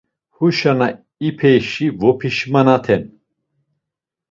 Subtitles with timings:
[0.35, 0.87] Huyşa na
[1.27, 3.03] ipeyşi vopişmanaten.